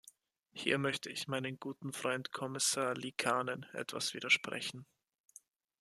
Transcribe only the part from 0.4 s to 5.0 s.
Hier möchte ich meinem guten Freund Kommissar Liikanen etwas widersprechen.